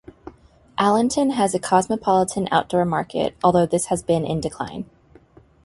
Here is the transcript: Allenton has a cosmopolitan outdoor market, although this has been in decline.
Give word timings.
Allenton 0.79 1.29
has 1.33 1.53
a 1.53 1.59
cosmopolitan 1.59 2.47
outdoor 2.51 2.85
market, 2.85 3.35
although 3.43 3.67
this 3.67 3.85
has 3.93 4.01
been 4.01 4.25
in 4.25 4.41
decline. 4.41 4.89